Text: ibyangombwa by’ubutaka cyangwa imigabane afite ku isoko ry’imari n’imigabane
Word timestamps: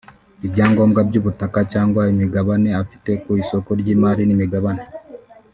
ibyangombwa 0.45 0.99
by’ubutaka 1.07 1.59
cyangwa 1.73 2.01
imigabane 2.13 2.69
afite 2.81 3.11
ku 3.23 3.29
isoko 3.41 3.69
ry’imari 3.79 4.23
n’imigabane 4.25 4.85